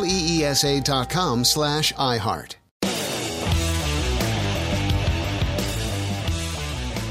L-E-E-S-A 0.00 0.80
dot 0.80 1.10
com 1.10 1.44
slash 1.44 1.92
iHeart. 1.92 2.54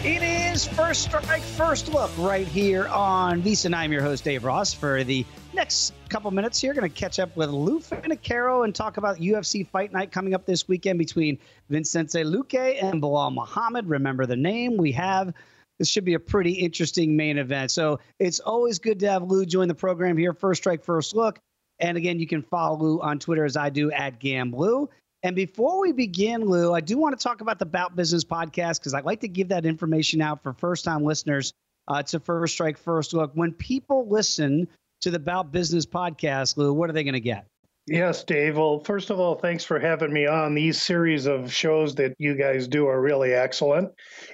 It 0.03 0.23
is 0.23 0.67
First 0.67 1.03
Strike, 1.03 1.43
First 1.43 1.93
Look 1.93 2.09
right 2.17 2.47
here 2.47 2.87
on 2.87 3.43
VSiN. 3.43 3.75
I'm 3.75 3.91
your 3.91 4.01
host, 4.01 4.23
Dave 4.23 4.43
Ross. 4.43 4.73
For 4.73 5.03
the 5.03 5.23
next 5.53 5.93
couple 6.09 6.31
minutes 6.31 6.59
here, 6.59 6.73
going 6.73 6.89
to 6.89 6.95
catch 6.99 7.19
up 7.19 7.37
with 7.37 7.51
Lou 7.51 7.79
Finocchiaro 7.79 8.63
and 8.63 8.73
talk 8.73 8.97
about 8.97 9.17
UFC 9.17 9.67
Fight 9.67 9.93
Night 9.93 10.11
coming 10.11 10.33
up 10.33 10.47
this 10.47 10.67
weekend 10.67 10.97
between 10.97 11.37
Vicente 11.69 12.23
Luque 12.23 12.81
and 12.81 13.03
Belal 13.03 13.31
Muhammad. 13.31 13.87
Remember 13.87 14.25
the 14.25 14.35
name 14.35 14.77
we 14.77 14.91
have 14.93 15.31
this 15.77 15.87
should 15.87 16.05
be 16.05 16.15
a 16.15 16.19
pretty 16.19 16.51
interesting 16.51 17.15
main 17.15 17.37
event. 17.37 17.71
So 17.71 17.99
it's 18.19 18.39
always 18.41 18.79
good 18.79 18.99
to 18.99 19.09
have 19.09 19.23
Lou 19.23 19.45
join 19.45 19.69
the 19.69 19.75
program 19.75 20.17
here. 20.17 20.33
First 20.33 20.63
strike, 20.63 20.83
first 20.83 21.15
look. 21.15 21.39
And 21.80 21.97
again, 21.97 22.19
you 22.19 22.27
can 22.27 22.41
follow 22.41 22.77
Lou 22.77 23.02
on 23.02 23.19
Twitter 23.19 23.45
as 23.45 23.55
I 23.55 23.69
do 23.69 23.91
at 23.91 24.19
GamBlue. 24.19 24.88
And 25.23 25.35
before 25.35 25.81
we 25.81 25.91
begin, 25.91 26.45
Lou, 26.45 26.73
I 26.73 26.80
do 26.81 26.97
want 26.97 27.17
to 27.17 27.23
talk 27.23 27.41
about 27.41 27.59
the 27.59 27.66
Bout 27.66 27.95
Business 27.95 28.23
podcast 28.23 28.80
because 28.80 28.94
I'd 28.94 29.05
like 29.05 29.19
to 29.22 29.27
give 29.27 29.49
that 29.49 29.66
information 29.66 30.22
out 30.22 30.41
for 30.41 30.53
first 30.53 30.85
time 30.85 31.03
listeners 31.03 31.53
uh, 31.88 32.03
to 32.03 32.19
First 32.19 32.53
Strike 32.53 32.77
First 32.77 33.13
Look. 33.13 33.31
When 33.33 33.52
people 33.53 34.07
listen 34.07 34.67
to 35.02 35.11
the 35.11 35.19
Bout 35.19 35.52
Business 35.52 35.85
podcast, 35.85 36.55
Lou, 36.55 36.73
what 36.73 36.89
are 36.89 36.94
they 36.94 37.03
going 37.03 37.13
to 37.13 37.19
get? 37.19 37.45
Yes, 37.91 38.23
Dave. 38.23 38.55
Well, 38.55 38.81
first 38.83 39.09
of 39.09 39.19
all, 39.19 39.33
thanks 39.33 39.63
for 39.63 39.79
having 39.79 40.13
me 40.13 40.27
on. 40.27 40.53
These 40.53 40.79
series 40.79 41.25
of 41.25 41.51
shows 41.51 41.95
that 41.95 42.13
you 42.19 42.35
guys 42.35 42.67
do 42.67 42.85
are 42.85 43.01
really 43.01 43.33
excellent. 43.33 43.89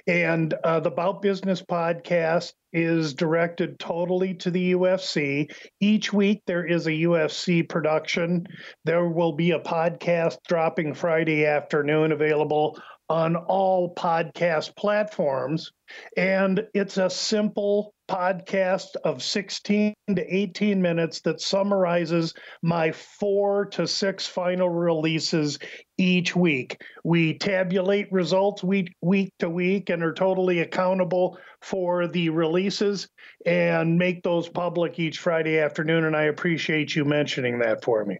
And 0.06 0.52
uh, 0.62 0.80
the 0.80 0.90
Bout 0.90 1.22
Business 1.22 1.62
podcast 1.62 2.52
is 2.74 3.14
directed 3.14 3.78
totally 3.78 4.34
to 4.34 4.50
the 4.50 4.72
UFC. 4.72 5.50
Each 5.80 6.12
week 6.12 6.42
there 6.46 6.66
is 6.66 6.86
a 6.86 6.90
UFC 6.90 7.66
production. 7.66 8.46
There 8.84 9.08
will 9.08 9.32
be 9.32 9.52
a 9.52 9.60
podcast 9.60 10.36
dropping 10.46 10.92
Friday 10.92 11.46
afternoon 11.46 12.12
available 12.12 12.78
on 13.08 13.36
all 13.36 13.94
podcast 13.94 14.76
platforms. 14.76 15.72
And 16.18 16.66
it's 16.74 16.98
a 16.98 17.08
simple 17.08 17.94
podcast 18.08 18.96
of 19.04 19.22
16 19.22 19.94
to 20.14 20.34
18 20.34 20.80
minutes 20.80 21.20
that 21.22 21.40
summarizes 21.40 22.34
my 22.62 22.92
four 22.92 23.66
to 23.66 23.86
six 23.86 24.26
final 24.26 24.68
releases 24.68 25.58
each 25.98 26.36
week. 26.36 26.80
We 27.04 27.38
tabulate 27.38 28.10
results 28.12 28.62
week, 28.62 28.92
week 29.00 29.32
to 29.38 29.50
week 29.50 29.90
and 29.90 30.02
are 30.02 30.12
totally 30.12 30.60
accountable 30.60 31.38
for 31.62 32.06
the 32.06 32.28
releases 32.28 33.08
and 33.44 33.98
make 33.98 34.22
those 34.22 34.48
public 34.48 34.98
each 34.98 35.18
Friday 35.18 35.58
afternoon. 35.58 36.04
And 36.04 36.16
I 36.16 36.24
appreciate 36.24 36.94
you 36.94 37.04
mentioning 37.04 37.58
that 37.60 37.82
for 37.82 38.04
me. 38.04 38.18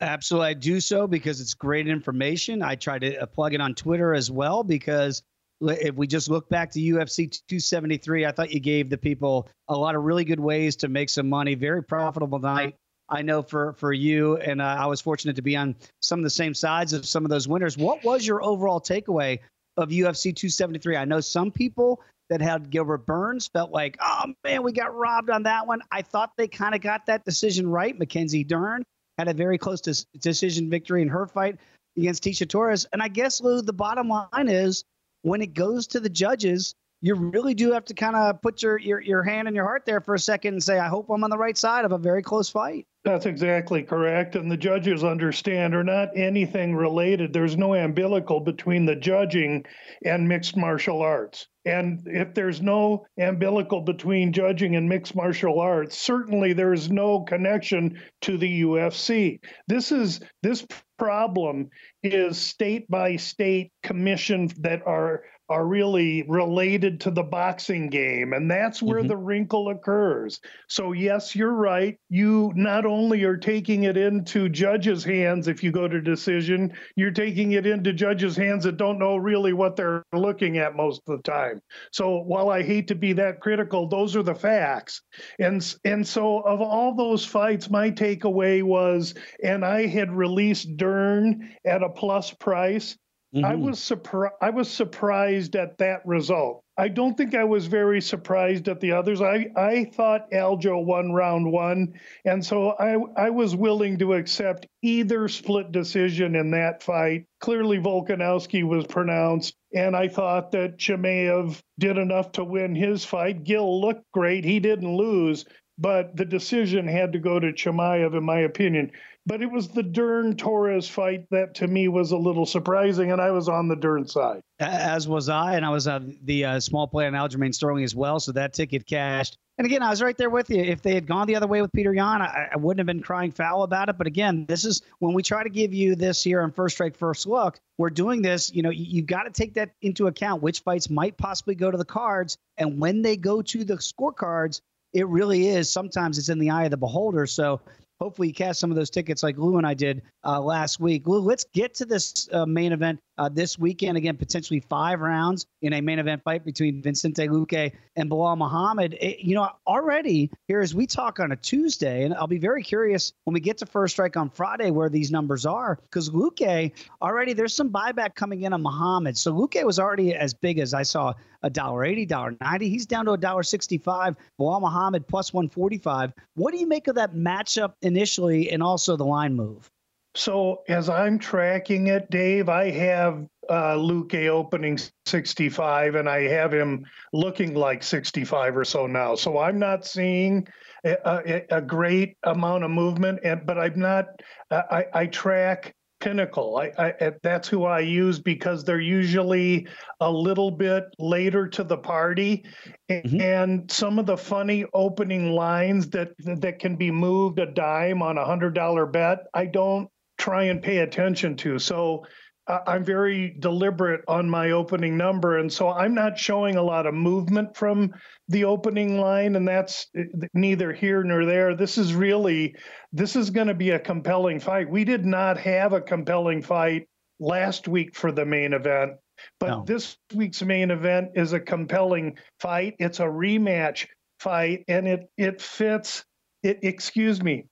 Absolutely. 0.00 0.48
I 0.48 0.54
do 0.54 0.80
so 0.80 1.06
because 1.06 1.40
it's 1.40 1.54
great 1.54 1.88
information. 1.88 2.62
I 2.62 2.76
try 2.76 2.98
to 2.98 3.16
uh, 3.16 3.26
plug 3.26 3.54
it 3.54 3.60
on 3.60 3.74
Twitter 3.74 4.14
as 4.14 4.30
well 4.30 4.62
because 4.62 5.22
if 5.60 5.94
we 5.94 6.06
just 6.06 6.30
look 6.30 6.48
back 6.48 6.70
to 6.72 6.80
UFC 6.80 7.30
273, 7.48 8.26
I 8.26 8.32
thought 8.32 8.52
you 8.52 8.60
gave 8.60 8.90
the 8.90 8.98
people 8.98 9.48
a 9.68 9.76
lot 9.76 9.94
of 9.94 10.04
really 10.04 10.24
good 10.24 10.40
ways 10.40 10.76
to 10.76 10.88
make 10.88 11.08
some 11.08 11.28
money. 11.28 11.54
Very 11.54 11.82
profitable 11.82 12.38
night. 12.38 12.76
I 13.08 13.22
know 13.22 13.42
for 13.42 13.72
for 13.74 13.92
you, 13.92 14.36
and 14.36 14.60
uh, 14.60 14.76
I 14.78 14.86
was 14.86 15.00
fortunate 15.00 15.36
to 15.36 15.42
be 15.42 15.56
on 15.56 15.74
some 16.00 16.20
of 16.20 16.24
the 16.24 16.30
same 16.30 16.54
sides 16.54 16.92
of 16.92 17.06
some 17.06 17.24
of 17.24 17.30
those 17.30 17.48
winners. 17.48 17.76
What 17.76 18.04
was 18.04 18.26
your 18.26 18.42
overall 18.44 18.80
takeaway 18.80 19.38
of 19.76 19.88
UFC 19.88 20.34
273? 20.34 20.96
I 20.96 21.04
know 21.06 21.20
some 21.20 21.50
people 21.50 22.02
that 22.28 22.42
had 22.42 22.68
Gilbert 22.68 23.06
Burns 23.06 23.48
felt 23.48 23.70
like, 23.70 23.96
oh 24.00 24.34
man, 24.44 24.62
we 24.62 24.72
got 24.72 24.94
robbed 24.94 25.30
on 25.30 25.44
that 25.44 25.66
one. 25.66 25.80
I 25.90 26.02
thought 26.02 26.32
they 26.36 26.48
kind 26.48 26.74
of 26.74 26.82
got 26.82 27.06
that 27.06 27.24
decision 27.24 27.66
right. 27.66 27.98
Mackenzie 27.98 28.44
Dern 28.44 28.84
had 29.16 29.28
a 29.28 29.34
very 29.34 29.56
close 29.56 29.80
decision 29.80 30.68
victory 30.68 31.00
in 31.00 31.08
her 31.08 31.26
fight 31.26 31.56
against 31.96 32.22
Tecia 32.22 32.48
Torres. 32.48 32.86
And 32.92 33.02
I 33.02 33.08
guess 33.08 33.40
Lou, 33.40 33.62
the 33.62 33.72
bottom 33.72 34.08
line 34.08 34.48
is 34.48 34.84
when 35.22 35.42
it 35.42 35.54
goes 35.54 35.86
to 35.88 36.00
the 36.00 36.08
judges, 36.10 36.74
you 37.00 37.14
really 37.14 37.54
do 37.54 37.72
have 37.72 37.84
to 37.86 37.94
kind 37.94 38.16
of 38.16 38.42
put 38.42 38.62
your, 38.62 38.78
your 38.78 39.00
your 39.00 39.22
hand 39.22 39.46
in 39.46 39.54
your 39.54 39.64
heart 39.64 39.84
there 39.86 40.00
for 40.00 40.14
a 40.14 40.18
second 40.18 40.54
and 40.54 40.62
say, 40.62 40.78
I 40.78 40.88
hope 40.88 41.08
I'm 41.10 41.22
on 41.22 41.30
the 41.30 41.38
right 41.38 41.56
side 41.56 41.84
of 41.84 41.92
a 41.92 41.98
very 41.98 42.22
close 42.22 42.50
fight. 42.50 42.86
That's 43.04 43.26
exactly 43.26 43.84
correct. 43.84 44.34
And 44.34 44.50
the 44.50 44.56
judges 44.56 45.04
understand 45.04 45.74
are 45.74 45.84
not 45.84 46.08
anything 46.16 46.74
related. 46.74 47.32
There's 47.32 47.56
no 47.56 47.74
umbilical 47.74 48.40
between 48.40 48.84
the 48.84 48.96
judging 48.96 49.64
and 50.04 50.28
mixed 50.28 50.56
martial 50.56 51.00
arts. 51.00 51.46
And 51.64 52.02
if 52.06 52.34
there's 52.34 52.60
no 52.60 53.06
umbilical 53.18 53.82
between 53.82 54.32
judging 54.32 54.74
and 54.74 54.88
mixed 54.88 55.14
martial 55.14 55.60
arts, 55.60 55.96
certainly 55.96 56.52
there 56.52 56.72
is 56.72 56.90
no 56.90 57.20
connection 57.20 58.00
to 58.22 58.36
the 58.36 58.62
UFC. 58.62 59.38
This 59.68 59.92
is 59.92 60.20
this 60.42 60.66
problem 60.98 61.68
is 62.02 62.36
state 62.36 62.90
by 62.90 63.16
state 63.16 63.70
commission 63.82 64.50
that 64.58 64.82
are 64.86 65.22
are 65.48 65.66
really 65.66 66.24
related 66.28 67.00
to 67.00 67.10
the 67.10 67.22
boxing 67.22 67.88
game 67.88 68.32
and 68.32 68.50
that's 68.50 68.82
where 68.82 69.00
mm-hmm. 69.00 69.08
the 69.08 69.16
wrinkle 69.16 69.70
occurs. 69.70 70.40
So 70.68 70.92
yes 70.92 71.34
you're 71.34 71.54
right. 71.54 71.98
You 72.10 72.52
not 72.54 72.84
only 72.84 73.24
are 73.24 73.36
taking 73.36 73.84
it 73.84 73.96
into 73.96 74.48
judges 74.48 75.04
hands 75.04 75.48
if 75.48 75.62
you 75.62 75.72
go 75.72 75.88
to 75.88 76.00
decision 76.00 76.72
you're 76.96 77.10
taking 77.10 77.52
it 77.52 77.66
into 77.66 77.92
judges 77.92 78.36
hands 78.36 78.64
that 78.64 78.76
don't 78.76 78.98
know 78.98 79.16
really 79.16 79.52
what 79.52 79.76
they're 79.76 80.04
looking 80.12 80.58
at 80.58 80.76
most 80.76 81.02
of 81.06 81.16
the 81.16 81.22
time. 81.22 81.60
So 81.92 82.18
while 82.18 82.50
i 82.50 82.62
hate 82.62 82.88
to 82.88 82.94
be 82.94 83.12
that 83.14 83.40
critical 83.40 83.88
those 83.88 84.16
are 84.16 84.22
the 84.22 84.34
facts. 84.34 85.02
And 85.38 85.74
and 85.84 86.06
so 86.06 86.40
of 86.40 86.60
all 86.60 86.94
those 86.94 87.24
fights 87.24 87.70
my 87.70 87.90
takeaway 87.90 88.62
was 88.62 89.14
and 89.42 89.64
i 89.64 89.86
had 89.86 90.12
released 90.12 90.76
dern 90.76 91.54
at 91.64 91.82
a 91.82 91.88
plus 91.88 92.32
price 92.32 92.96
Mm-hmm. 93.34 93.44
I 93.44 93.54
was 93.56 93.78
surprised. 93.78 94.34
I 94.40 94.50
was 94.50 94.70
surprised 94.70 95.54
at 95.54 95.76
that 95.78 96.00
result. 96.06 96.64
I 96.78 96.88
don't 96.88 97.14
think 97.16 97.34
I 97.34 97.44
was 97.44 97.66
very 97.66 98.00
surprised 98.00 98.68
at 98.68 98.80
the 98.80 98.92
others. 98.92 99.20
I, 99.20 99.48
I 99.54 99.84
thought 99.92 100.30
Aljo 100.30 100.82
won 100.82 101.12
round 101.12 101.52
one, 101.52 101.92
and 102.24 102.44
so 102.44 102.70
I 102.70 102.96
I 103.16 103.28
was 103.28 103.54
willing 103.54 103.98
to 103.98 104.14
accept 104.14 104.66
either 104.82 105.28
split 105.28 105.72
decision 105.72 106.36
in 106.36 106.52
that 106.52 106.82
fight. 106.82 107.26
Clearly, 107.40 107.78
Volkanovski 107.78 108.62
was 108.62 108.86
pronounced, 108.86 109.54
and 109.74 109.94
I 109.94 110.08
thought 110.08 110.52
that 110.52 110.78
Chimaev 110.78 111.60
did 111.78 111.98
enough 111.98 112.32
to 112.32 112.44
win 112.44 112.74
his 112.74 113.04
fight. 113.04 113.44
Gill 113.44 113.80
looked 113.80 114.10
great; 114.12 114.44
he 114.44 114.58
didn't 114.58 114.96
lose, 114.96 115.44
but 115.78 116.16
the 116.16 116.24
decision 116.24 116.86
had 116.86 117.12
to 117.12 117.18
go 117.18 117.38
to 117.38 117.52
Chimaev, 117.52 118.16
in 118.16 118.24
my 118.24 118.40
opinion. 118.40 118.90
But 119.26 119.42
it 119.42 119.50
was 119.50 119.68
the 119.68 119.82
Dern 119.82 120.36
Torres 120.36 120.88
fight 120.88 121.26
that 121.30 121.54
to 121.56 121.66
me 121.66 121.88
was 121.88 122.12
a 122.12 122.16
little 122.16 122.46
surprising, 122.46 123.12
and 123.12 123.20
I 123.20 123.30
was 123.30 123.48
on 123.48 123.68
the 123.68 123.76
Dern 123.76 124.06
side. 124.06 124.40
As 124.58 125.06
was 125.06 125.28
I, 125.28 125.54
and 125.54 125.64
I 125.64 125.70
was 125.70 125.86
on 125.86 126.16
the 126.24 126.46
uh, 126.46 126.60
small 126.60 126.88
play 126.88 127.06
on 127.06 127.12
Aljamain 127.12 127.54
Sterling 127.54 127.84
as 127.84 127.94
well. 127.94 128.18
So 128.20 128.32
that 128.32 128.54
ticket 128.54 128.86
cashed. 128.86 129.36
And 129.58 129.66
again, 129.66 129.82
I 129.82 129.90
was 129.90 130.00
right 130.00 130.16
there 130.16 130.30
with 130.30 130.50
you. 130.50 130.62
If 130.62 130.82
they 130.82 130.94
had 130.94 131.06
gone 131.06 131.26
the 131.26 131.36
other 131.36 131.46
way 131.48 131.60
with 131.60 131.72
Petr 131.72 131.94
Yan, 131.94 132.22
I, 132.22 132.48
I, 132.52 132.56
wouldn't 132.56 132.78
have 132.78 132.86
been 132.86 133.02
crying 133.02 133.32
foul 133.32 133.64
about 133.64 133.88
it. 133.88 133.98
But 133.98 134.06
again, 134.06 134.46
this 134.46 134.64
is 134.64 134.82
when 135.00 135.14
we 135.14 135.22
try 135.22 135.42
to 135.42 135.50
give 135.50 135.74
you 135.74 135.96
this 135.96 136.22
here 136.22 136.40
on 136.40 136.52
First 136.52 136.76
Strike, 136.76 136.96
First 136.96 137.26
Look. 137.26 137.58
We're 137.76 137.90
doing 137.90 138.22
this. 138.22 138.52
You 138.54 138.62
know, 138.62 138.70
you, 138.70 138.84
you 138.84 139.02
got 139.02 139.24
to 139.24 139.30
take 139.30 139.54
that 139.54 139.70
into 139.82 140.06
account. 140.06 140.42
Which 140.42 140.60
fights 140.60 140.88
might 140.88 141.18
possibly 141.18 141.56
go 141.56 141.70
to 141.70 141.76
the 141.76 141.84
cards, 141.84 142.38
and 142.56 142.80
when 142.80 143.02
they 143.02 143.16
go 143.16 143.42
to 143.42 143.64
the 143.64 143.74
scorecards, 143.74 144.60
it 144.98 145.06
really 145.06 145.48
is. 145.48 145.70
Sometimes 145.70 146.18
it's 146.18 146.28
in 146.28 146.38
the 146.38 146.50
eye 146.50 146.64
of 146.64 146.70
the 146.70 146.76
beholder. 146.76 147.26
So 147.26 147.60
hopefully 148.00 148.28
you 148.28 148.34
cash 148.34 148.58
some 148.58 148.70
of 148.70 148.76
those 148.76 148.90
tickets 148.90 149.22
like 149.22 149.36
Lou 149.36 149.58
and 149.58 149.66
I 149.66 149.74
did 149.74 150.02
uh, 150.24 150.40
last 150.40 150.80
week. 150.80 151.06
Lou, 151.06 151.20
let's 151.20 151.44
get 151.52 151.74
to 151.74 151.84
this 151.84 152.28
uh, 152.32 152.46
main 152.46 152.72
event 152.72 153.00
uh, 153.16 153.28
this 153.28 153.58
weekend. 153.58 153.96
Again, 153.96 154.16
potentially 154.16 154.60
five 154.60 155.00
rounds 155.00 155.46
in 155.62 155.72
a 155.72 155.80
main 155.80 155.98
event 155.98 156.22
fight 156.22 156.44
between 156.44 156.82
Vincente 156.82 157.26
Luque 157.28 157.72
and 157.96 158.10
Belal 158.10 158.38
Muhammad. 158.38 158.96
It, 159.00 159.20
you 159.20 159.34
know, 159.34 159.50
already 159.66 160.30
here 160.46 160.60
as 160.60 160.74
we 160.74 160.86
talk 160.86 161.18
on 161.18 161.32
a 161.32 161.36
Tuesday, 161.36 162.04
and 162.04 162.14
I'll 162.14 162.26
be 162.26 162.38
very 162.38 162.62
curious 162.62 163.12
when 163.24 163.34
we 163.34 163.40
get 163.40 163.58
to 163.58 163.66
first 163.66 163.94
strike 163.94 164.16
on 164.16 164.30
Friday 164.30 164.70
where 164.70 164.88
these 164.88 165.10
numbers 165.10 165.46
are, 165.46 165.78
because 165.90 166.10
Luque 166.10 166.72
already 167.02 167.32
there's 167.32 167.54
some 167.54 167.70
buyback 167.70 168.14
coming 168.14 168.42
in 168.42 168.52
on 168.52 168.62
Muhammad. 168.62 169.18
So 169.18 169.32
Luque 169.32 169.64
was 169.64 169.78
already 169.78 170.14
as 170.14 170.34
big 170.34 170.58
as 170.58 170.74
I 170.74 170.82
saw 170.82 171.14
a 171.42 171.50
dollar 171.50 171.84
eighty, 171.84 172.04
dollar 172.04 172.36
ninety. 172.40 172.68
He's 172.68 172.86
down 172.86 173.04
to 173.04 173.12
a 173.12 173.18
dollar 173.18 173.44
sixty-five. 173.44 174.16
Belal 174.40 174.60
Muhammad 174.60 175.06
plus 175.06 175.32
one 175.32 175.48
forty-five. 175.48 176.12
What 176.34 176.52
do 176.52 176.58
you 176.58 176.66
make 176.66 176.88
of 176.88 176.96
that 176.96 177.14
matchup 177.14 177.74
initially, 177.88 178.50
and 178.50 178.62
also 178.62 178.96
the 178.96 179.04
line 179.04 179.34
move? 179.34 179.68
So 180.14 180.62
as 180.68 180.88
I'm 180.88 181.18
tracking 181.18 181.88
it, 181.88 182.10
Dave, 182.10 182.48
I 182.48 182.70
have 182.70 183.26
uh, 183.48 183.74
Luque 183.74 184.28
opening 184.28 184.78
65, 185.06 185.94
and 185.94 186.08
I 186.08 186.22
have 186.22 186.52
him 186.52 186.86
looking 187.12 187.54
like 187.54 187.82
65 187.82 188.56
or 188.56 188.64
so 188.64 188.86
now. 188.86 189.14
So 189.14 189.38
I'm 189.38 189.58
not 189.58 189.86
seeing 189.86 190.46
a, 190.84 190.96
a, 191.04 191.56
a 191.58 191.62
great 191.62 192.16
amount 192.24 192.64
of 192.64 192.70
movement, 192.70 193.20
and 193.24 193.44
but 193.46 193.58
I'm 193.58 193.78
not. 193.78 194.06
I, 194.50 194.86
I 194.92 195.06
track 195.06 195.74
Pinnacle. 196.00 196.56
I, 196.56 196.94
I, 197.00 197.12
that's 197.22 197.48
who 197.48 197.64
I 197.64 197.80
use 197.80 198.18
because 198.18 198.64
they're 198.64 198.80
usually 198.80 199.66
a 200.00 200.10
little 200.10 200.50
bit 200.50 200.84
later 200.98 201.48
to 201.48 201.64
the 201.64 201.78
party, 201.78 202.44
mm-hmm. 202.88 203.20
and 203.20 203.70
some 203.70 203.98
of 203.98 204.06
the 204.06 204.16
funny 204.16 204.64
opening 204.74 205.32
lines 205.32 205.88
that 205.90 206.12
that 206.40 206.58
can 206.58 206.76
be 206.76 206.90
moved 206.90 207.38
a 207.38 207.46
dime 207.46 208.02
on 208.02 208.18
a 208.18 208.24
hundred 208.24 208.54
dollar 208.54 208.86
bet. 208.86 209.18
I 209.34 209.46
don't 209.46 209.88
try 210.18 210.44
and 210.44 210.62
pay 210.62 210.78
attention 210.78 211.36
to. 211.36 211.58
So 211.58 212.04
I'm 212.48 212.84
very 212.84 213.36
deliberate 213.38 214.02
on 214.08 214.28
my 214.28 214.52
opening 214.52 214.96
number. 214.96 215.38
And 215.38 215.52
so 215.52 215.68
I'm 215.68 215.94
not 215.94 216.18
showing 216.18 216.56
a 216.56 216.62
lot 216.62 216.86
of 216.86 216.94
movement 216.94 217.56
from 217.56 217.92
the 218.28 218.44
opening 218.44 218.98
line. 218.98 219.36
And 219.36 219.46
that's 219.46 219.86
uh, 219.98 220.02
neither 220.32 220.72
here 220.72 221.02
nor 221.02 221.26
there. 221.26 221.54
This 221.54 221.76
is 221.76 221.94
really, 221.94 222.54
this 222.92 223.16
is 223.16 223.30
going 223.30 223.48
to 223.48 223.54
be 223.54 223.70
a 223.70 223.78
compelling 223.78 224.40
fight. 224.40 224.70
We 224.70 224.84
did 224.84 225.04
not 225.04 225.38
have 225.38 225.72
a 225.72 225.80
compelling 225.80 226.42
fight 226.42 226.88
last 227.20 227.68
week 227.68 227.94
for 227.94 228.12
the 228.12 228.24
main 228.24 228.54
event. 228.54 228.92
But 229.40 229.48
no. 229.48 229.64
this 229.66 229.96
week's 230.14 230.42
main 230.42 230.70
event 230.70 231.10
is 231.14 231.32
a 231.32 231.40
compelling 231.40 232.18
fight. 232.40 232.74
It's 232.78 233.00
a 233.00 233.04
rematch 233.04 233.86
fight, 234.20 234.64
and 234.68 234.86
it 234.86 235.10
it 235.16 235.42
fits. 235.42 236.04
It 236.44 236.60
excuse 236.62 237.20
me, 237.20 237.46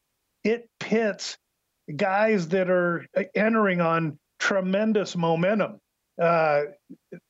it 0.44 0.68
pits 0.78 1.36
guys 1.94 2.48
that 2.48 2.70
are 2.70 3.04
entering 3.34 3.80
on 3.80 4.18
tremendous 4.46 5.16
momentum. 5.16 5.80
Uh, 6.22 6.62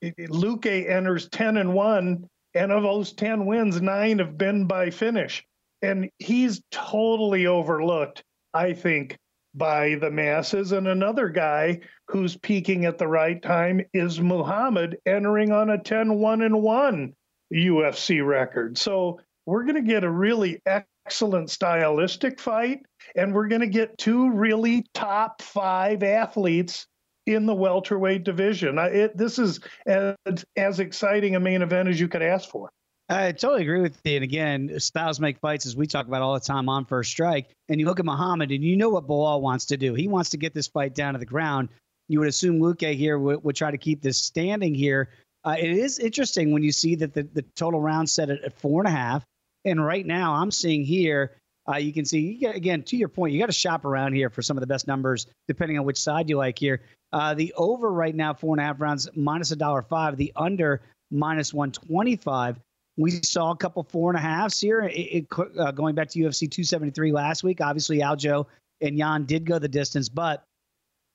Luque 0.05 0.91
enters 0.91 1.31
10 1.31 1.57
and 1.57 1.73
1, 1.73 2.29
and 2.53 2.73
of 2.73 2.83
those 2.83 3.15
10 3.15 3.47
wins, 3.47 3.81
nine 3.81 4.19
have 4.19 4.37
been 4.37 4.67
by 4.67 4.91
finish. 4.91 5.43
And 5.81 6.11
he's 6.19 6.61
totally 6.71 7.47
overlooked, 7.47 8.23
I 8.53 8.75
think, 8.75 9.17
by 9.55 9.95
the 9.95 10.11
masses. 10.11 10.73
And 10.73 10.87
another 10.87 11.31
guy 11.31 11.81
who's 12.09 12.37
peaking 12.37 12.85
at 12.85 12.99
the 12.99 13.09
right 13.09 13.41
time 13.41 13.81
is 13.95 14.21
Muhammad 14.21 14.99
entering 15.07 15.53
on 15.53 15.71
a 15.71 15.83
10 15.83 16.19
1 16.19 16.43
and 16.43 16.63
1 16.63 17.15
UFC 17.55 18.27
record. 18.27 18.77
So 18.77 19.21
we're 19.47 19.65
going 19.65 19.77
to 19.77 19.91
get 19.91 20.05
a 20.05 20.11
really 20.11 20.61
excellent 20.67 21.49
stylistic 21.49 22.39
fight, 22.39 22.81
and 23.15 23.33
we're 23.33 23.49
going 23.49 23.63
to 23.63 23.67
get 23.69 23.97
two 23.97 24.31
really 24.31 24.85
top 24.93 25.41
five 25.41 26.03
athletes 26.03 26.87
in 27.27 27.47
the 27.47 27.55
welterweight 27.55 28.25
division. 28.25 28.79
It, 28.79 29.17
this 29.17 29.39
is 29.39 29.61
as, 29.87 30.15
as 30.57 30.81
exciting 30.81 31.37
a 31.37 31.41
main 31.41 31.63
event 31.63 31.89
as 31.89 31.99
you 31.99 32.09
could 32.09 32.23
ask 32.23 32.49
for. 32.49 32.71
I 33.09 33.31
totally 33.33 33.63
agree 33.63 33.83
with 33.83 34.01
you. 34.05 34.17
And 34.17 34.25
again, 34.25 34.81
styles 34.81 35.21
make 35.21 35.39
fights, 35.39 35.65
as 35.65 35.77
we 35.77 35.87
talk 35.87 36.09
about 36.09 36.23
all 36.23 36.35
the 36.35 36.41
time 36.41 36.69
on 36.69 36.85
First 36.87 37.11
Strike. 37.11 37.51
And 37.69 37.79
you 37.79 37.87
look 37.87 38.01
at 38.01 38.05
Muhammad, 38.05 38.51
and 38.51 38.65
you 38.65 38.77
know 38.77 38.91
what 38.91 39.07
Belal 39.07 39.41
wants 39.41 39.67
to 39.67 39.77
do. 39.77 39.95
He 39.95 40.09
wants 40.09 40.31
to 40.31 40.37
get 40.37 40.55
this 40.55 40.67
fight 40.67 40.95
down 40.95 41.15
to 41.15 41.19
the 41.19 41.27
ground. 41.27 41.69
You 42.09 42.19
would 42.21 42.29
assume 42.29 42.59
Luque 42.59 42.95
here 42.95 43.19
would, 43.19 43.45
would 43.45 43.57
try 43.57 43.71
to 43.71 43.79
keep 43.79 44.03
this 44.03 44.19
standing 44.19 44.75
here. 44.75 45.11
Uh, 45.45 45.55
it 45.57 45.71
is 45.71 46.01
interesting 46.01 46.53
when 46.53 46.65
you 46.65 46.73
see 46.73 46.97
that 46.97 47.15
the, 47.15 47.23
the 47.23 47.43
total 47.55 47.81
round 47.81 48.11
set 48.11 48.31
at, 48.31 48.43
at 48.43 48.59
four 48.61 48.81
and 48.81 48.89
a 48.89 48.97
half. 48.97 49.25
And 49.65 49.85
right 49.85 50.05
now, 50.05 50.35
I'm 50.35 50.51
seeing 50.51 50.85
here, 50.85 51.37
uh, 51.69 51.77
you 51.77 51.93
can 51.93 52.05
see, 52.05 52.21
you 52.21 52.39
get, 52.39 52.55
again, 52.55 52.83
to 52.85 52.97
your 52.97 53.09
point, 53.09 53.33
you 53.33 53.41
got 53.41 53.47
to 53.47 53.53
shop 53.53 53.85
around 53.85 54.13
here 54.13 54.31
for 54.31 54.43
some 54.43 54.57
of 54.57 54.61
the 54.61 54.67
best 54.67 54.87
numbers, 54.87 55.27
depending 55.49 55.79
on 55.79 55.85
which 55.85 55.99
side 55.99 56.31
you 56.31 56.37
like 56.37 56.59
here. 56.59 56.83
Uh, 57.13 57.35
the 57.35 57.53
over 57.57 57.91
right 57.91 58.15
now, 58.15 58.33
four 58.33 58.55
and 58.55 58.61
a 58.61 58.65
half 58.65 58.81
rounds, 58.81 59.09
minus 59.17 59.51
a 59.51 59.57
dollar 59.57 59.83
five. 59.83 60.17
The 60.17 60.33
under, 60.37 60.83
minus 61.11 61.53
125. 61.53 62.59
We 62.99 63.11
saw 63.23 63.51
a 63.51 63.57
couple 63.57 63.83
four 63.83 64.11
and 64.11 64.19
a 64.19 64.23
halves 64.23 64.61
here. 64.61 64.83
It, 64.83 64.93
it, 64.93 65.27
uh, 65.59 65.71
going 65.73 65.95
back 65.95 66.09
to 66.11 66.19
UFC 66.19 66.51
273 66.51 67.13
last 67.13 67.45
week, 67.45 67.61
obviously 67.61 67.99
Aljo 67.99 68.47
and 68.81 68.97
Yan 68.97 69.25
did 69.25 69.45
go 69.45 69.59
the 69.59 69.69
distance, 69.69 70.09
but 70.09 70.45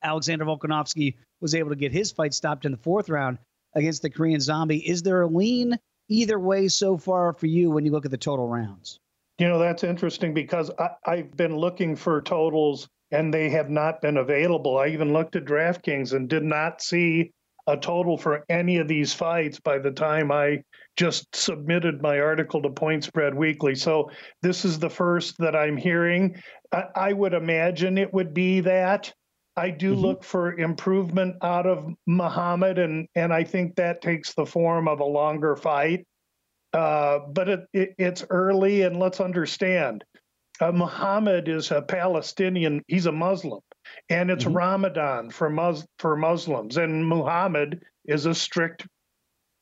Alexander 0.04 0.46
Volkanovski 0.46 1.16
was 1.42 1.56
able 1.56 1.70
to 1.70 1.76
get 1.76 1.92
his 1.92 2.12
fight 2.12 2.34
stopped 2.34 2.66
in 2.66 2.72
the 2.72 2.78
fourth 2.78 3.10
round 3.10 3.38
against 3.76 4.02
the 4.02 4.10
Korean 4.10 4.40
Zombie. 4.40 4.78
Is 4.78 5.02
there 5.02 5.22
a 5.22 5.28
lean 5.28 5.78
either 6.08 6.40
way 6.40 6.68
so 6.68 6.98
far 6.98 7.34
for 7.34 7.48
you 7.48 7.72
when 7.72 7.86
you 7.86 7.92
look 7.92 8.06
at 8.06 8.12
the 8.12 8.18
total 8.18 8.48
rounds? 8.48 9.01
You 9.42 9.48
know, 9.48 9.58
that's 9.58 9.84
interesting 9.84 10.36
because 10.36 10.70
I, 11.08 11.16
have 11.16 11.36
been 11.36 11.56
looking 11.56 11.96
for 11.96 12.22
totals 12.22 12.88
and 13.10 13.34
they 13.34 13.50
have 13.50 13.72
not 13.72 14.00
been 14.00 14.18
available. 14.18 14.78
I 14.78 14.90
even 14.90 15.14
looked 15.14 15.36
at 15.36 15.46
DraftKings 15.46 16.14
and 16.14 16.30
did 16.30 16.44
not 16.44 16.84
see 16.84 17.32
a 17.66 17.76
total 17.76 18.20
for 18.20 18.46
any 18.50 18.78
of 18.78 18.88
these 18.88 19.16
fights 19.16 19.60
by 19.60 19.80
the 19.80 19.90
time 19.90 20.32
I 20.32 20.62
just 20.96 21.36
submitted 21.36 22.04
my 22.04 22.20
article 22.20 22.62
to 22.62 22.70
Point 22.70 23.04
Spread 23.04 23.34
Weekly. 23.34 23.74
So 23.74 24.12
this 24.44 24.64
is 24.64 24.78
the 24.78 24.92
first 24.92 25.40
that 25.40 25.56
I'm 25.56 25.76
hearing. 25.76 26.40
I, 26.72 26.84
I 26.96 27.14
would 27.14 27.34
imagine 27.34 27.98
it 27.98 28.14
would 28.14 28.36
be 28.36 28.60
that. 28.60 29.12
I 29.58 29.72
do 29.72 29.94
mm-hmm. 29.94 30.02
look 30.02 30.24
for 30.24 30.54
improvement 30.60 31.38
out 31.42 31.66
of 31.66 31.88
Muhammad, 32.06 32.78
and 32.78 33.08
and 33.16 33.34
I 33.34 33.44
think 33.44 33.76
that 33.76 34.04
takes 34.04 34.36
the 34.36 34.46
form 34.46 34.88
of 34.88 35.00
a 35.00 35.06
longer 35.06 35.56
fight. 35.56 36.06
Uh, 36.74 37.20
but 37.28 37.50
it, 37.50 37.60
it, 37.74 37.96
it's 37.98 38.26
early, 38.30 38.84
and 38.84 38.98
let's 38.98 39.20
understand, 39.20 40.04
uh, 40.62 40.72
Muhammad 40.72 41.50
is 41.50 41.72
a 41.72 41.82
Palestinian. 41.82 42.82
He's 42.88 43.08
a 43.08 43.12
Muslim, 43.12 43.60
and 44.10 44.32
it's 44.32 44.46
mm-hmm. 44.46 44.58
Ramadan 44.58 45.30
for 45.30 45.50
Mus- 45.50 45.86
for 46.00 46.16
Muslims, 46.16 46.78
and 46.78 47.06
Muhammad 47.06 47.84
is 48.06 48.26
a 48.26 48.34
strict 48.34 48.88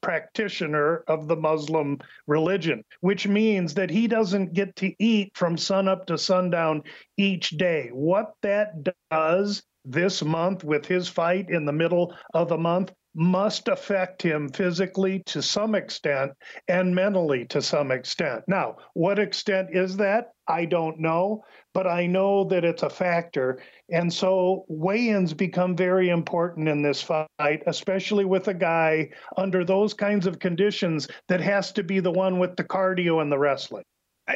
practitioner 0.02 1.04
of 1.08 1.28
the 1.28 1.36
Muslim 1.36 2.00
religion, 2.28 2.84
which 3.02 3.28
means 3.28 3.74
that 3.74 3.90
he 3.90 4.08
doesn't 4.08 4.54
get 4.54 4.76
to 4.78 4.94
eat 5.00 5.32
from 5.36 5.58
sunup 5.58 6.06
to 6.06 6.18
sundown 6.18 6.84
each 7.18 7.50
day. 7.52 7.90
What 7.92 8.34
that 8.42 8.76
does 9.12 9.62
this 9.84 10.24
month 10.24 10.64
with 10.64 10.86
his 10.86 11.08
fight 11.08 11.50
in 11.50 11.66
the 11.66 11.74
middle 11.74 12.16
of 12.34 12.50
the 12.50 12.58
month 12.58 12.94
must 13.16 13.68
affect 13.68 14.22
him 14.22 14.50
physically 14.50 15.22
to 15.26 15.42
some 15.42 15.76
extent 15.76 16.32
and 16.68 16.94
mentally 16.94 17.46
to 17.46 17.62
some 17.62 17.92
extent. 17.92 18.44
Now, 18.48 18.78
what 18.94 19.20
extent 19.20 19.70
is 19.72 19.98
that? 19.98 20.32
I 20.48 20.66
don't 20.66 21.00
know, 21.00 21.44
but 21.74 21.88
I 21.88 22.08
know 22.08 22.44
that 22.46 22.66
it's 22.66 22.84
a 22.84 22.90
factor. 22.90 23.62
And 23.90 24.12
so 24.12 24.66
weigh 24.68 25.10
ins 25.10 25.34
become 25.34 25.76
very 25.76 26.10
important 26.10 26.68
in 26.68 26.82
this 26.82 27.02
fight, 27.02 27.64
especially 27.68 28.26
with 28.26 28.48
a 28.48 28.54
guy 28.54 29.10
under 29.38 29.64
those 29.64 29.94
kinds 29.94 30.26
of 30.26 30.40
conditions 30.40 31.08
that 31.28 31.42
has 31.42 31.72
to 31.74 31.84
be 31.84 32.00
the 32.00 32.12
one 32.12 32.40
with 32.40 32.56
the 32.56 32.64
cardio 32.64 33.22
and 33.22 33.32
the 33.32 33.38
wrestling. 33.38 33.84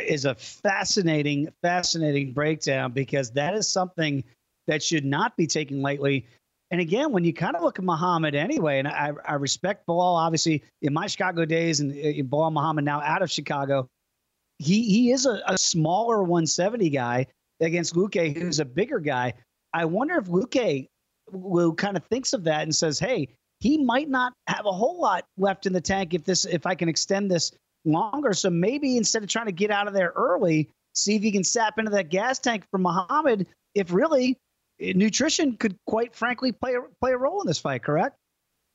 Is 0.07 0.25
a 0.25 0.33
fascinating, 0.33 1.49
fascinating 1.61 2.33
breakdown 2.33 2.93
because 2.93 3.29
that 3.31 3.53
is 3.53 3.67
something 3.67 4.23
that 4.65 4.81
should 4.81 5.05
not 5.05 5.37
be 5.37 5.45
taken 5.45 5.81
lightly. 5.83 6.25
And 6.73 6.81
again, 6.81 7.11
when 7.11 7.23
you 7.23 7.33
kind 7.33 7.55
of 7.55 7.61
look 7.61 7.77
at 7.77 7.85
Muhammad 7.85 8.33
anyway, 8.33 8.79
and 8.79 8.87
I, 8.87 9.11
I 9.27 9.35
respect 9.35 9.85
Belal, 9.85 10.17
obviously, 10.17 10.63
in 10.81 10.91
my 10.91 11.05
Chicago 11.05 11.45
days, 11.45 11.81
and 11.81 11.91
uh, 11.93 12.49
Muhammad 12.49 12.83
now 12.83 12.99
out 12.99 13.21
of 13.21 13.29
Chicago, 13.29 13.87
he 14.57 14.81
he 14.81 15.11
is 15.11 15.27
a, 15.27 15.39
a 15.45 15.55
smaller 15.55 16.23
170 16.23 16.89
guy 16.89 17.27
against 17.61 17.93
Luque, 17.93 18.35
who's 18.35 18.59
a 18.59 18.65
bigger 18.65 18.99
guy. 18.99 19.35
I 19.71 19.85
wonder 19.85 20.17
if 20.17 20.25
Luque 20.25 20.87
will 21.31 21.75
kind 21.75 21.95
of 21.95 22.03
thinks 22.05 22.33
of 22.33 22.43
that 22.45 22.63
and 22.63 22.75
says, 22.75 22.97
"Hey, 22.97 23.27
he 23.59 23.77
might 23.77 24.09
not 24.09 24.33
have 24.47 24.65
a 24.65 24.71
whole 24.71 24.99
lot 24.99 25.25
left 25.37 25.67
in 25.67 25.73
the 25.73 25.81
tank 25.81 26.15
if 26.15 26.23
this 26.23 26.45
if 26.45 26.65
I 26.65 26.73
can 26.73 26.89
extend 26.89 27.29
this 27.29 27.51
longer. 27.85 28.33
So 28.33 28.49
maybe 28.49 28.97
instead 28.97 29.21
of 29.21 29.29
trying 29.29 29.45
to 29.45 29.51
get 29.51 29.69
out 29.69 29.87
of 29.87 29.93
there 29.93 30.11
early, 30.15 30.71
see 30.95 31.15
if 31.15 31.23
you 31.23 31.31
can 31.31 31.43
sap 31.43 31.77
into 31.77 31.91
that 31.91 32.09
gas 32.09 32.39
tank 32.39 32.63
for 32.71 32.79
Muhammad. 32.79 33.45
If 33.75 33.93
really 33.93 34.39
nutrition 34.79 35.57
could 35.57 35.77
quite 35.85 36.15
frankly 36.15 36.51
play 36.51 36.73
a, 36.75 36.81
play 36.99 37.11
a 37.11 37.17
role 37.17 37.41
in 37.41 37.47
this 37.47 37.59
fight, 37.59 37.83
correct? 37.83 38.17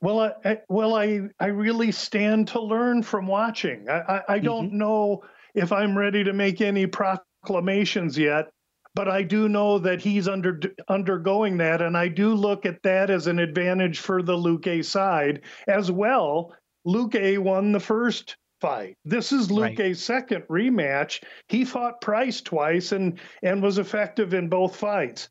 Well, 0.01 0.21
I, 0.21 0.33
I, 0.45 0.59
well, 0.69 0.95
I 0.95 1.23
I 1.41 1.47
really 1.47 1.91
stand 1.91 2.49
to 2.49 2.61
learn 2.61 3.03
from 3.03 3.27
watching. 3.27 3.89
I 3.89 3.99
I, 3.99 4.23
I 4.35 4.39
don't 4.39 4.69
mm-hmm. 4.69 4.79
know 4.79 5.25
if 5.55 5.73
I'm 5.73 5.99
ready 5.99 6.23
to 6.25 6.33
make 6.33 6.61
any 6.61 6.87
proclamations 6.87 8.17
yet, 8.17 8.49
but 8.95 9.09
I 9.09 9.23
do 9.23 9.49
know 9.49 9.79
that 9.81 10.01
he's 10.01 10.29
under 10.29 10.61
undergoing 10.89 11.57
that, 11.59 11.83
and 11.83 11.97
I 11.97 12.09
do 12.09 12.35
look 12.35 12.65
at 12.65 12.83
that 12.85 13.11
as 13.11 13.27
an 13.27 13.39
advantage 13.39 13.99
for 13.99 14.23
the 14.23 14.37
Luque 14.37 14.85
side 14.85 15.43
as 15.67 15.91
well. 15.91 16.55
Luque 16.87 17.39
won 17.39 17.73
the 17.73 17.81
first 17.81 18.37
fight. 18.61 18.97
This 19.05 19.33
is 19.33 19.49
Luque's 19.49 19.79
right. 19.79 19.97
second 19.97 20.45
rematch. 20.49 21.23
He 21.49 21.65
fought 21.65 22.01
Price 22.01 22.41
twice 22.41 22.93
and 22.93 23.19
and 23.43 23.63
was 23.63 23.79
effective 23.79 24.35
in 24.35 24.49
both 24.49 24.77
fights. 24.77 25.29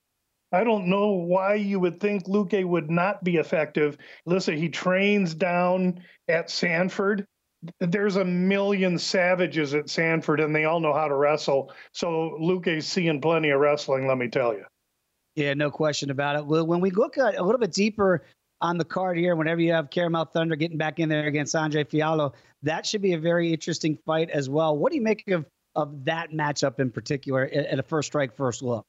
I 0.52 0.64
don't 0.64 0.88
know 0.88 1.12
why 1.12 1.56
you 1.56 1.80
would 1.80 2.00
think 2.00 2.26
Luque 2.26 2.66
would 2.66 2.90
not 2.90 3.24
be 3.24 3.38
effective. 3.38 3.98
Listen, 4.26 4.56
he 4.58 4.70
trains 4.70 5.34
down 5.34 6.02
at 6.28 6.50
Sanford. 6.50 7.26
There's 7.80 8.16
a 8.16 8.24
million 8.24 8.98
savages 8.98 9.74
at 9.74 9.90
Sanford, 9.90 10.40
and 10.40 10.56
they 10.56 10.66
all 10.66 10.80
know 10.80 10.94
how 10.94 11.08
to 11.08 11.16
wrestle. 11.16 11.74
So 11.92 12.38
Luque's 12.40 12.86
seeing 12.86 13.20
plenty 13.20 13.50
of 13.50 13.60
wrestling, 13.60 14.08
let 14.08 14.18
me 14.18 14.30
tell 14.30 14.54
you. 14.54 14.64
Yeah, 15.36 15.54
no 15.54 15.70
question 15.70 16.10
about 16.10 16.38
it. 16.38 16.46
Well, 16.46 16.66
When 16.66 16.80
we 16.80 16.92
look 16.92 17.18
at 17.18 17.36
a 17.36 17.44
little 17.44 17.60
bit 17.60 17.74
deeper 17.74 18.24
on 18.62 18.78
the 18.78 18.86
card 18.86 19.18
here, 19.18 19.36
whenever 19.36 19.62
you 19.62 19.72
have 19.74 19.90
Caramel 19.90 20.26
Thunder 20.26 20.56
getting 20.56 20.78
back 20.78 21.00
in 21.00 21.10
there 21.10 21.28
against 21.28 21.56
Andre 21.56 21.84
Fialho, 21.84 22.34
that 22.64 22.86
should 22.86 23.02
be 23.02 23.14
a 23.14 23.20
very 23.20 23.52
interesting 23.52 23.98
fight 24.06 24.30
as 24.30 24.50
well. 24.50 24.78
What 24.78 24.92
do 24.92 24.98
you 24.98 25.04
make 25.04 25.28
of 25.30 25.46
of 25.76 26.04
that 26.06 26.32
matchup 26.32 26.80
in 26.80 26.90
particular 26.90 27.44
at 27.46 27.78
a 27.78 27.84
first 27.84 28.08
strike, 28.08 28.36
first 28.36 28.64
look? 28.64 28.84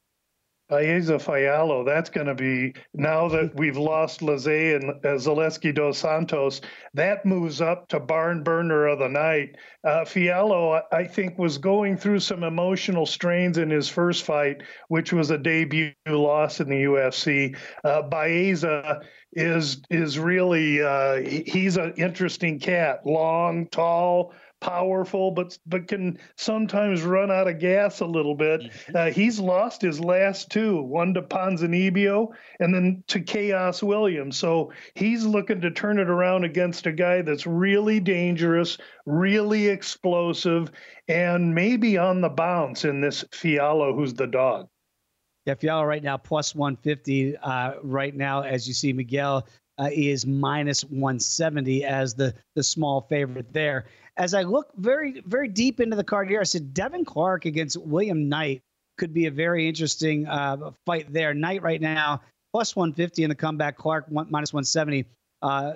Baeza 0.68 1.14
Fialho, 1.14 1.84
that's 1.84 2.10
going 2.10 2.26
to 2.26 2.34
be 2.34 2.74
now 2.94 3.28
that 3.28 3.54
we've 3.56 3.76
lost 3.76 4.22
Laze 4.22 4.46
and 4.46 4.90
uh, 4.90 5.16
Zaleski 5.16 5.74
dos 5.74 5.98
Santos, 5.98 6.60
that 6.94 7.24
moves 7.24 7.60
up 7.60 7.88
to 7.88 8.00
barn 8.00 8.42
burner 8.42 8.86
of 8.86 8.98
the 8.98 9.08
night. 9.08 9.56
Uh, 9.84 10.04
Fialho, 10.04 10.82
I 10.92 11.04
think, 11.04 11.38
was 11.38 11.58
going 11.58 11.96
through 11.96 12.20
some 12.20 12.42
emotional 12.42 13.06
strains 13.06 13.58
in 13.58 13.70
his 13.70 13.88
first 13.88 14.24
fight, 14.24 14.62
which 14.88 15.12
was 15.12 15.30
a 15.30 15.38
debut 15.38 15.92
loss 16.06 16.60
in 16.60 16.68
the 16.68 16.84
UFC. 16.84 17.56
Uh, 17.84 18.02
Baeza 18.02 19.00
is 19.32 19.82
is 19.90 20.18
really 20.18 20.82
uh, 20.82 21.16
he's 21.16 21.76
an 21.76 21.92
interesting 21.96 22.58
cat, 22.58 23.00
long, 23.04 23.66
tall 23.68 24.32
powerful, 24.60 25.30
but 25.30 25.58
but 25.66 25.88
can 25.88 26.18
sometimes 26.36 27.02
run 27.02 27.30
out 27.30 27.48
of 27.48 27.58
gas 27.58 28.00
a 28.00 28.06
little 28.06 28.34
bit. 28.34 28.62
Mm-hmm. 28.62 28.96
Uh, 28.96 29.10
he's 29.10 29.38
lost 29.38 29.82
his 29.82 30.00
last 30.00 30.50
two, 30.50 30.82
one 30.82 31.14
to 31.14 31.22
Ponzinibbio 31.22 32.28
and 32.60 32.74
then 32.74 33.04
to 33.08 33.20
Khaos 33.20 33.82
Williams. 33.82 34.36
So 34.36 34.72
he's 34.94 35.24
looking 35.24 35.60
to 35.62 35.70
turn 35.70 35.98
it 35.98 36.08
around 36.08 36.44
against 36.44 36.86
a 36.86 36.92
guy 36.92 37.22
that's 37.22 37.46
really 37.46 38.00
dangerous, 38.00 38.78
really 39.06 39.68
explosive, 39.68 40.70
and 41.08 41.54
maybe 41.54 41.98
on 41.98 42.20
the 42.20 42.28
bounce 42.28 42.84
in 42.84 43.00
this 43.00 43.24
Fialho, 43.24 43.94
who's 43.94 44.14
the 44.14 44.26
dog. 44.26 44.68
Yeah, 45.46 45.54
Fialho 45.54 45.86
right 45.86 46.02
now 46.02 46.18
plus 46.18 46.54
150. 46.54 47.36
Uh, 47.38 47.74
right 47.82 48.14
now, 48.14 48.42
as 48.42 48.68
you 48.68 48.74
see, 48.74 48.92
Miguel 48.92 49.48
uh, 49.78 49.88
is 49.92 50.26
minus 50.26 50.82
170 50.82 51.84
as 51.84 52.14
the 52.14 52.34
the 52.54 52.62
small 52.62 53.02
favorite 53.02 53.52
there 53.52 53.86
as 54.18 54.34
I 54.34 54.42
look 54.42 54.68
very, 54.76 55.22
very 55.26 55.48
deep 55.48 55.80
into 55.80 55.96
the 55.96 56.04
card 56.04 56.28
here, 56.28 56.40
I 56.40 56.44
said 56.44 56.74
Devin 56.74 57.04
Clark 57.04 57.46
against 57.46 57.76
William 57.76 58.28
Knight 58.28 58.60
could 58.98 59.14
be 59.14 59.26
a 59.26 59.30
very 59.30 59.68
interesting 59.68 60.26
uh, 60.26 60.72
fight 60.84 61.12
there. 61.12 61.32
Knight 61.32 61.62
right 61.62 61.80
now 61.80 62.20
plus 62.52 62.74
150 62.74 63.22
in 63.22 63.28
the 63.28 63.34
comeback. 63.34 63.76
Clark 63.76 64.06
one, 64.08 64.26
minus 64.30 64.52
170. 64.52 65.04
Uh, 65.42 65.74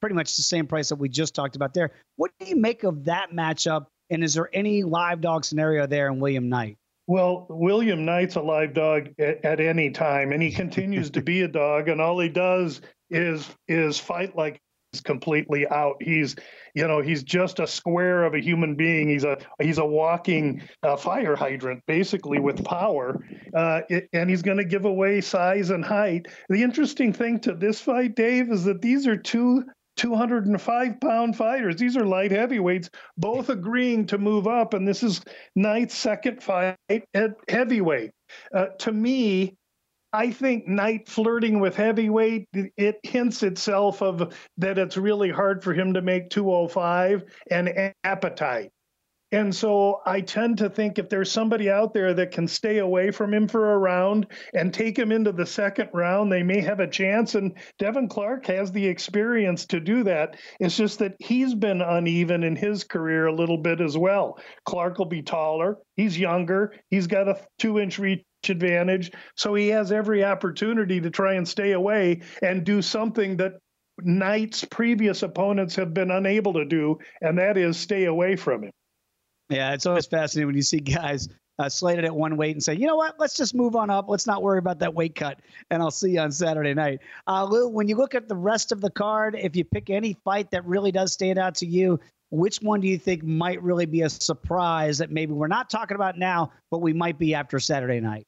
pretty 0.00 0.14
much 0.14 0.36
the 0.36 0.42
same 0.42 0.66
price 0.66 0.88
that 0.88 0.96
we 0.96 1.08
just 1.08 1.34
talked 1.34 1.56
about 1.56 1.74
there. 1.74 1.90
What 2.16 2.30
do 2.38 2.46
you 2.46 2.56
make 2.56 2.84
of 2.84 3.04
that 3.04 3.30
matchup? 3.32 3.86
And 4.10 4.22
is 4.22 4.34
there 4.34 4.50
any 4.52 4.82
live 4.82 5.20
dog 5.20 5.44
scenario 5.44 5.86
there 5.86 6.08
in 6.08 6.20
William 6.20 6.48
Knight? 6.48 6.76
Well, 7.06 7.46
William 7.48 8.04
Knight's 8.04 8.36
a 8.36 8.42
live 8.42 8.74
dog 8.74 9.08
at, 9.18 9.44
at 9.44 9.60
any 9.60 9.90
time, 9.90 10.32
and 10.32 10.42
he 10.42 10.52
continues 10.52 11.10
to 11.10 11.22
be 11.22 11.42
a 11.42 11.48
dog. 11.48 11.88
And 11.88 12.00
all 12.00 12.18
he 12.20 12.28
does 12.28 12.80
is 13.10 13.48
is 13.66 13.98
fight 13.98 14.36
like 14.36 14.60
completely 15.00 15.66
out. 15.68 15.96
He's 16.00 16.36
you 16.74 16.86
know 16.86 17.00
he's 17.00 17.22
just 17.22 17.60
a 17.60 17.66
square 17.66 18.24
of 18.24 18.34
a 18.34 18.40
human 18.40 18.74
being. 18.74 19.08
He's 19.08 19.24
a 19.24 19.38
he's 19.60 19.78
a 19.78 19.84
walking 19.84 20.62
uh, 20.82 20.96
fire 20.96 21.34
hydrant 21.34 21.82
basically 21.86 22.40
with 22.40 22.64
power. 22.64 23.24
Uh, 23.54 23.80
it, 23.88 24.08
and 24.12 24.28
he's 24.28 24.42
going 24.42 24.58
to 24.58 24.64
give 24.64 24.84
away 24.84 25.20
size 25.20 25.70
and 25.70 25.84
height. 25.84 26.26
The 26.48 26.62
interesting 26.62 27.12
thing 27.12 27.40
to 27.40 27.54
this 27.54 27.80
fight 27.80 28.14
dave 28.14 28.50
is 28.50 28.64
that 28.64 28.82
these 28.82 29.06
are 29.06 29.16
two 29.16 29.64
205 29.96 31.00
pound 31.00 31.36
fighters. 31.36 31.76
These 31.76 31.96
are 31.96 32.06
light 32.06 32.30
heavyweights 32.30 32.90
both 33.16 33.50
agreeing 33.50 34.06
to 34.06 34.18
move 34.18 34.46
up 34.46 34.74
and 34.74 34.88
this 34.88 35.02
is 35.02 35.22
knight's 35.54 35.94
second 35.94 36.42
fight 36.42 36.76
at 36.88 37.34
heavyweight. 37.48 38.10
Uh, 38.54 38.66
to 38.78 38.92
me 38.92 39.56
I 40.12 40.30
think 40.30 40.68
Knight 40.68 41.08
flirting 41.08 41.58
with 41.58 41.74
heavyweight, 41.74 42.48
it 42.52 43.00
hints 43.02 43.42
itself 43.42 44.02
of 44.02 44.36
that 44.58 44.78
it's 44.78 44.96
really 44.98 45.30
hard 45.30 45.64
for 45.64 45.72
him 45.72 45.94
to 45.94 46.02
make 46.02 46.28
205 46.28 47.24
and 47.50 47.94
appetite. 48.04 48.70
And 49.32 49.54
so 49.54 50.02
I 50.04 50.20
tend 50.20 50.58
to 50.58 50.68
think 50.68 50.98
if 50.98 51.08
there's 51.08 51.32
somebody 51.32 51.70
out 51.70 51.94
there 51.94 52.12
that 52.12 52.32
can 52.32 52.46
stay 52.46 52.78
away 52.78 53.10
from 53.10 53.32
him 53.32 53.48
for 53.48 53.72
a 53.72 53.78
round 53.78 54.26
and 54.52 54.74
take 54.74 54.98
him 54.98 55.10
into 55.10 55.32
the 55.32 55.46
second 55.46 55.88
round, 55.94 56.30
they 56.30 56.42
may 56.42 56.60
have 56.60 56.80
a 56.80 56.86
chance. 56.86 57.34
And 57.34 57.56
Devin 57.78 58.08
Clark 58.08 58.44
has 58.46 58.70
the 58.70 58.86
experience 58.86 59.64
to 59.66 59.80
do 59.80 60.04
that. 60.04 60.36
It's 60.60 60.76
just 60.76 60.98
that 60.98 61.16
he's 61.18 61.54
been 61.54 61.80
uneven 61.80 62.44
in 62.44 62.56
his 62.56 62.84
career 62.84 63.26
a 63.26 63.34
little 63.34 63.56
bit 63.56 63.80
as 63.80 63.96
well. 63.96 64.38
Clark 64.66 64.98
will 64.98 65.06
be 65.06 65.22
taller, 65.22 65.78
he's 65.96 66.18
younger, 66.18 66.74
he's 66.90 67.06
got 67.06 67.26
a 67.26 67.40
two 67.58 67.78
inch 67.78 67.98
reach 67.98 68.22
advantage. 68.50 69.12
So 69.36 69.54
he 69.54 69.68
has 69.68 69.92
every 69.92 70.24
opportunity 70.24 71.00
to 71.00 71.10
try 71.10 71.34
and 71.34 71.46
stay 71.46 71.72
away 71.72 72.22
and 72.42 72.64
do 72.64 72.82
something 72.82 73.36
that 73.38 73.54
Knight's 74.00 74.64
previous 74.64 75.22
opponents 75.22 75.76
have 75.76 75.92
been 75.94 76.10
unable 76.10 76.54
to 76.54 76.64
do, 76.64 76.98
and 77.20 77.38
that 77.38 77.56
is 77.56 77.76
stay 77.76 78.04
away 78.04 78.36
from 78.36 78.64
him. 78.64 78.70
Yeah, 79.48 79.74
it's 79.74 79.86
always 79.86 80.06
fascinating 80.06 80.46
when 80.46 80.56
you 80.56 80.62
see 80.62 80.80
guys 80.80 81.28
uh, 81.58 81.68
slated 81.68 82.04
at 82.04 82.14
one 82.14 82.36
weight 82.36 82.52
and 82.52 82.62
say, 82.62 82.74
you 82.74 82.86
know 82.86 82.96
what, 82.96 83.20
let's 83.20 83.36
just 83.36 83.54
move 83.54 83.76
on 83.76 83.90
up. 83.90 84.06
Let's 84.08 84.26
not 84.26 84.42
worry 84.42 84.58
about 84.58 84.78
that 84.78 84.94
weight 84.94 85.14
cut, 85.14 85.40
and 85.70 85.82
I'll 85.82 85.90
see 85.90 86.12
you 86.12 86.20
on 86.20 86.32
Saturday 86.32 86.74
night. 86.74 87.00
Uh, 87.26 87.44
Lou, 87.44 87.68
when 87.68 87.86
you 87.86 87.96
look 87.96 88.14
at 88.14 88.28
the 88.28 88.34
rest 88.34 88.72
of 88.72 88.80
the 88.80 88.90
card, 88.90 89.36
if 89.38 89.54
you 89.54 89.64
pick 89.64 89.90
any 89.90 90.16
fight 90.24 90.50
that 90.52 90.64
really 90.64 90.90
does 90.90 91.12
stand 91.12 91.38
out 91.38 91.54
to 91.56 91.66
you, 91.66 92.00
which 92.30 92.58
one 92.62 92.80
do 92.80 92.88
you 92.88 92.98
think 92.98 93.22
might 93.22 93.62
really 93.62 93.84
be 93.84 94.02
a 94.02 94.08
surprise 94.08 94.96
that 94.98 95.10
maybe 95.10 95.34
we're 95.34 95.48
not 95.48 95.68
talking 95.68 95.96
about 95.96 96.18
now, 96.18 96.50
but 96.70 96.78
we 96.78 96.94
might 96.94 97.18
be 97.18 97.34
after 97.34 97.60
Saturday 97.60 98.00
night? 98.00 98.26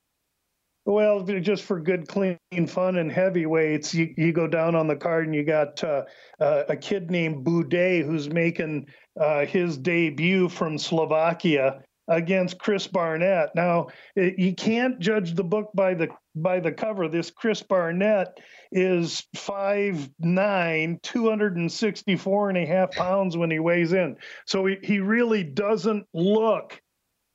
Well, 0.87 1.23
just 1.23 1.65
for 1.65 1.81
good, 1.81 2.07
clean 2.09 2.39
fun 2.67 2.97
and 2.97 3.11
heavyweights, 3.11 3.95
you, 3.95 4.13
you 4.19 4.33
go 4.33 4.47
down 4.47 4.75
on 4.75 4.87
the 4.87 4.97
card 4.97 5.25
and 5.25 5.35
you 5.35 5.43
got 5.43 5.83
uh, 5.83 6.03
uh, 6.39 6.65
a 6.69 6.77
kid 6.77 7.11
named 7.11 7.45
Buday 7.45 8.05
who's 8.05 8.29
making 8.29 8.89
uh, 9.19 9.47
his 9.47 9.79
debut 9.79 10.51
from 10.51 10.77
Slovakia 10.77 11.83
against 12.09 12.59
Chris 12.59 12.87
Barnett. 12.87 13.55
Now, 13.55 13.87
you 14.15 14.55
can't 14.55 14.99
judge 14.99 15.35
the 15.35 15.45
book 15.45 15.71
by 15.75 15.95
the 15.95 16.09
by 16.35 16.61
the 16.61 16.73
cover. 16.73 17.09
This 17.09 17.31
Chris 17.31 17.63
Barnett 17.63 18.39
is 18.71 19.27
5'9", 19.37 21.01
264 21.01 22.49
and 22.51 22.59
a 22.59 22.67
half 22.67 22.91
pounds 22.91 23.39
when 23.39 23.51
he 23.51 23.59
weighs 23.59 23.95
in. 23.95 24.17
So 24.45 24.67
he, 24.67 24.77
he 24.83 24.99
really 24.99 25.45
doesn't 25.45 26.07
look 26.13 26.79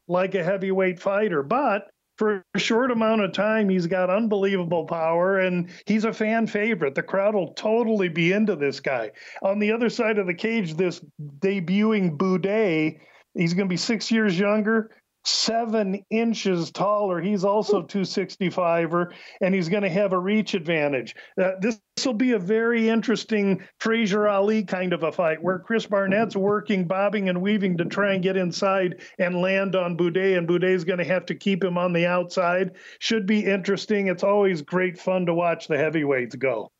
like 0.08 0.36
a 0.36 0.44
heavyweight 0.44 1.00
fighter, 1.00 1.41
but 1.41 1.88
for 2.19 2.43
a 2.53 2.59
short 2.59 2.91
amount 2.91 3.21
of 3.21 3.31
time, 3.31 3.69
he's 3.69 3.88
got 3.88 4.09
unbelievable 4.09 4.85
power 4.85 5.39
and 5.39 5.69
he's 5.85 6.03
a 6.03 6.11
fan 6.11 6.47
favorite. 6.47 6.93
The 6.93 7.01
crowd 7.01 7.33
will 7.33 7.53
totally 7.53 8.09
be 8.09 8.33
into 8.33 8.57
this 8.57 8.81
guy. 8.81 9.11
On 9.41 9.57
the 9.57 9.71
other 9.71 9.89
side 9.89 10.17
of 10.17 10.27
the 10.27 10.33
cage, 10.33 10.73
this 10.73 10.99
debuting 11.39 12.17
Buday, 12.17 12.99
he's 13.35 13.53
going 13.53 13.69
to 13.69 13.73
be 13.73 13.77
six 13.77 14.11
years 14.11 14.38
younger 14.38 14.91
seven 15.29 16.03
inches 16.09 16.71
taller. 16.71 17.21
He's 17.21 17.43
also 17.43 17.83
265er, 17.83 19.13
and 19.41 19.53
he's 19.53 19.69
going 19.69 19.83
to 19.83 19.89
have 19.89 20.13
a 20.13 20.19
reach 20.19 20.53
advantage. 20.53 21.15
Uh, 21.41 21.51
this 21.62 21.79
will 22.05 22.13
be 22.13 22.31
a 22.31 22.39
very 22.39 22.89
interesting 22.89 23.63
Frazier 23.79 24.27
Ali 24.27 24.63
kind 24.63 24.93
of 24.93 25.03
a 25.03 25.12
fight 25.12 25.41
where 25.41 25.59
Chris 25.59 25.86
Barnett's 25.86 26.36
working, 26.36 26.86
bobbing, 26.86 27.29
and 27.29 27.41
weaving 27.41 27.77
to 27.77 27.86
try 27.86 28.13
and 28.13 28.24
get 28.24 28.38
inside 28.38 29.01
and 29.19 29.41
land 29.41 29.75
on 29.75 29.98
Buday, 29.98 30.38
and 30.38 30.48
Buday's 30.48 30.83
going 30.83 31.00
to 31.00 31.05
have 31.05 31.25
to 31.27 31.36
keep 31.36 31.63
him 31.63 31.77
on 31.77 31.93
the 31.93 32.05
outside. 32.05 32.75
Should 33.00 33.25
be 33.25 33.45
interesting. 33.45 34.07
It's 34.07 34.24
always 34.24 34.62
great 34.62 34.98
fun 34.98 35.25
to 35.27 35.33
watch 35.33 35.67
the 35.67 35.77
heavyweights 35.77 36.36
go. 36.36 36.71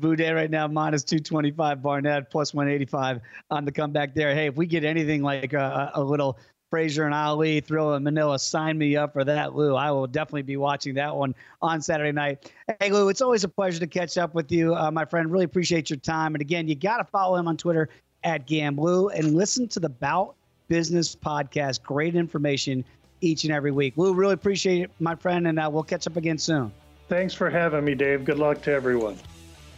Buday 0.00 0.32
right 0.32 0.50
now 0.50 0.68
minus 0.68 1.02
225, 1.02 1.82
Barnett 1.82 2.30
plus 2.30 2.54
185 2.54 3.20
on 3.50 3.64
the 3.64 3.72
comeback 3.72 4.14
there. 4.14 4.32
Hey, 4.32 4.46
if 4.46 4.56
we 4.56 4.66
get 4.66 4.84
anything 4.84 5.22
like 5.22 5.52
a, 5.54 5.90
a 5.94 6.02
little 6.02 6.38
Frazier 6.70 7.04
and 7.04 7.14
Ali, 7.14 7.60
throw 7.60 7.92
a 7.94 8.00
Manila, 8.00 8.38
sign 8.38 8.76
me 8.78 8.96
up 8.96 9.12
for 9.12 9.24
that, 9.24 9.54
Lou. 9.54 9.74
I 9.74 9.90
will 9.90 10.06
definitely 10.06 10.42
be 10.42 10.56
watching 10.56 10.94
that 10.94 11.14
one 11.14 11.34
on 11.62 11.80
Saturday 11.80 12.12
night. 12.12 12.52
Hey, 12.80 12.90
Lou, 12.90 13.08
it's 13.08 13.22
always 13.22 13.44
a 13.44 13.48
pleasure 13.48 13.80
to 13.80 13.86
catch 13.86 14.18
up 14.18 14.34
with 14.34 14.52
you, 14.52 14.74
uh, 14.74 14.90
my 14.90 15.04
friend. 15.04 15.30
Really 15.30 15.44
appreciate 15.44 15.90
your 15.90 15.98
time. 15.98 16.34
And 16.34 16.42
again, 16.42 16.68
you 16.68 16.74
got 16.74 16.98
to 16.98 17.04
follow 17.04 17.36
him 17.36 17.48
on 17.48 17.56
Twitter 17.56 17.88
at 18.24 18.46
Gamblu 18.46 19.10
and 19.14 19.34
listen 19.34 19.68
to 19.68 19.80
the 19.80 19.88
Bout 19.88 20.34
Business 20.68 21.16
podcast. 21.16 21.82
Great 21.82 22.14
information 22.14 22.84
each 23.20 23.44
and 23.44 23.52
every 23.52 23.70
week. 23.70 23.94
Lou, 23.96 24.14
really 24.14 24.34
appreciate 24.34 24.82
it, 24.82 24.90
my 25.00 25.14
friend, 25.14 25.48
and 25.48 25.58
uh, 25.58 25.68
we'll 25.72 25.82
catch 25.82 26.06
up 26.06 26.16
again 26.16 26.38
soon. 26.38 26.70
Thanks 27.08 27.32
for 27.32 27.48
having 27.48 27.84
me, 27.84 27.94
Dave. 27.94 28.24
Good 28.24 28.38
luck 28.38 28.60
to 28.62 28.70
everyone. 28.70 29.16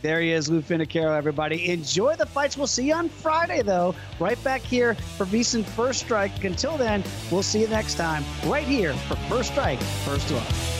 There 0.02 0.20
he 0.20 0.32
is, 0.32 0.48
Lou 0.48 0.62
Finocchiaro, 0.62 1.16
everybody. 1.16 1.70
Enjoy 1.70 2.16
the 2.16 2.24
fights. 2.24 2.56
We'll 2.56 2.66
see 2.66 2.88
you 2.88 2.94
on 2.94 3.10
Friday, 3.10 3.62
though, 3.62 3.94
right 4.18 4.42
back 4.42 4.62
here 4.62 4.94
for 4.94 5.26
VSiN 5.26 5.62
First 5.62 6.00
Strike. 6.00 6.44
Until 6.44 6.78
then, 6.78 7.04
we'll 7.30 7.42
see 7.42 7.60
you 7.60 7.68
next 7.68 7.96
time, 7.96 8.24
right 8.46 8.66
here 8.66 8.94
for 8.94 9.16
First 9.28 9.52
Strike, 9.52 9.80
First 9.80 10.30
Look. 10.30 10.79